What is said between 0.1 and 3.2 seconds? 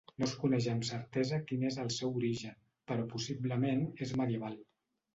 No es coneix amb certesa quin és el seu origen però